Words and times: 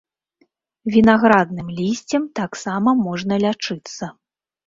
Вінаградным 0.93 1.67
лісцем 1.79 2.25
таксама 2.41 2.89
можна 3.05 3.33
лячыцца. 3.47 4.05